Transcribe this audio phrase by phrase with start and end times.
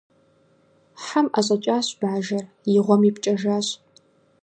[1.03, 2.45] Хьэм ӏэщӏэкӏащ бажэр,
[2.77, 3.67] и гъуэм ипкӏэжащ.